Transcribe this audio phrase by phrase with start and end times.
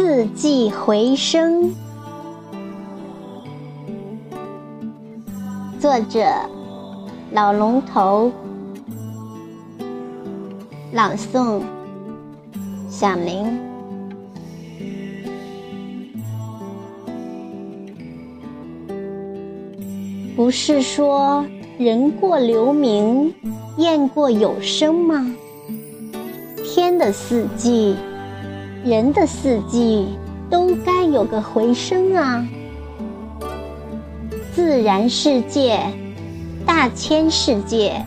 [0.00, 1.74] 四季回声，
[5.80, 6.24] 作者
[7.32, 8.30] 老龙头，
[10.92, 11.60] 朗诵
[12.88, 13.58] 响铃。
[20.36, 21.44] 不是说
[21.76, 23.34] 人过留名，
[23.78, 25.34] 雁过有声吗？
[26.64, 27.96] 天的四季。
[28.84, 30.06] 人的四季
[30.48, 32.46] 都该有个回声啊！
[34.54, 35.80] 自然世界，
[36.64, 38.04] 大千世界，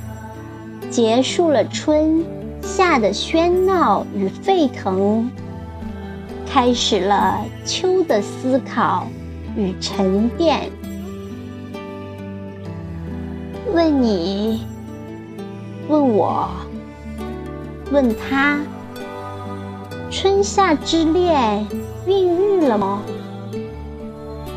[0.89, 2.25] 结束了春
[2.61, 5.29] 夏的喧闹与沸腾，
[6.47, 9.07] 开始了秋的思考
[9.55, 10.69] 与沉淀。
[13.73, 14.65] 问你，
[15.89, 16.49] 问我，
[17.91, 18.59] 问他。
[20.11, 21.65] 春夏之恋
[22.05, 23.01] 孕育了吗？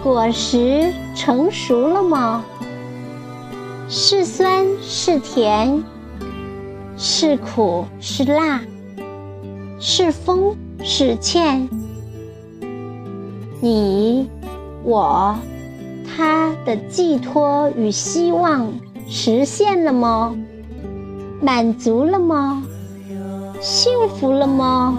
[0.02, 2.44] 果实成熟了吗？
[3.88, 5.84] 是酸是甜，
[6.96, 8.62] 是苦是辣，
[9.78, 11.68] 是丰是欠。
[13.61, 14.28] 你、
[14.83, 15.36] 我、
[16.05, 18.74] 他的寄托与希望
[19.08, 20.34] 实现了吗？
[21.41, 22.64] 满足了吗？
[23.61, 24.98] 幸福了吗？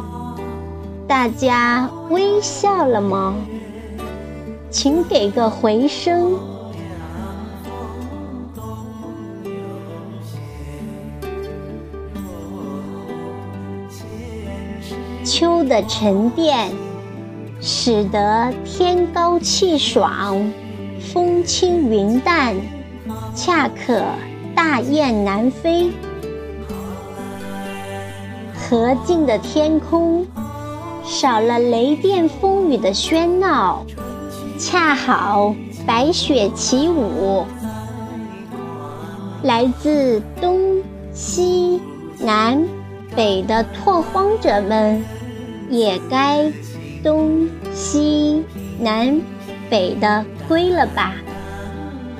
[1.07, 3.35] 大家微笑了吗？
[4.71, 6.39] 请给个回声。
[15.23, 16.71] 秋的沉淀，
[17.61, 20.51] 使得天高气爽，
[20.99, 22.55] 风轻云淡，
[23.35, 24.03] 恰可
[24.55, 25.91] 大雁南飞。
[28.53, 30.25] 和静的天空。
[31.05, 33.85] 少了雷电风雨的喧闹，
[34.57, 35.55] 恰好
[35.85, 37.45] 白雪起舞。
[39.43, 40.81] 来自东
[41.13, 41.79] 西
[42.19, 42.67] 南
[43.15, 45.05] 北的拓荒者们，
[45.69, 46.51] 也该
[47.03, 48.43] 东西
[48.79, 49.21] 南
[49.69, 51.13] 北的归了吧？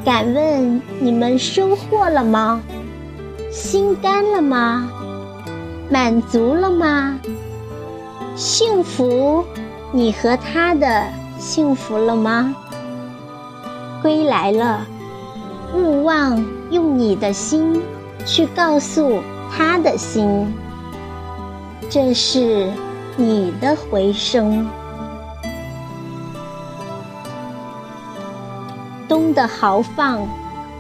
[0.06, 2.62] 敢问你们收获了吗？
[3.52, 4.88] 心甘了吗？
[5.90, 7.20] 满足了吗？
[8.36, 9.46] 幸福，
[9.94, 11.08] 你和他的
[11.38, 12.54] 幸福了吗？
[14.02, 14.86] 归来了，
[15.74, 17.82] 勿忘用你的心
[18.26, 20.54] 去告诉他的心，
[21.90, 22.70] 这是
[23.16, 24.68] 你的回声。
[29.08, 30.28] 冬的豪放，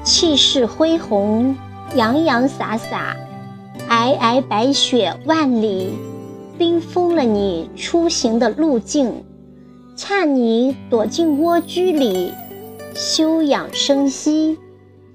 [0.03, 1.55] 气势恢宏，
[1.95, 3.16] 洋洋洒洒，
[3.87, 5.97] 皑皑白雪万里。
[6.57, 9.23] 冰封了你出行的路径，
[9.95, 12.31] 恰你躲进蜗居里
[12.93, 14.57] 休养生息，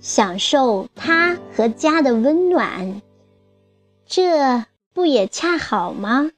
[0.01, 3.01] 享受他和家的温暖，
[4.07, 6.31] 这不也恰好吗？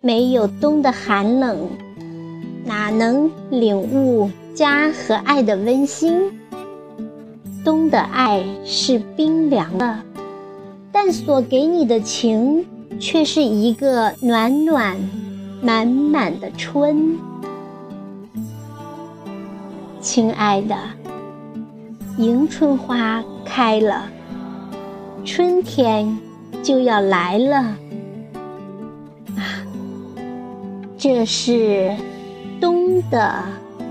[0.00, 1.68] 没有冬的寒冷，
[2.64, 6.38] 哪能领悟家和爱的温馨？
[7.64, 10.00] 冬的爱是冰凉的，
[10.90, 12.66] 但所给你的情。
[13.02, 14.96] 却是一个暖暖、
[15.60, 17.18] 满满的春，
[20.00, 20.76] 亲爱的，
[22.16, 24.04] 迎春花开了，
[25.24, 26.16] 春天
[26.62, 27.56] 就要来了
[29.34, 29.66] 啊！
[30.96, 31.96] 这是
[32.60, 33.42] 冬的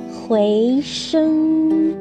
[0.09, 1.93] 回声。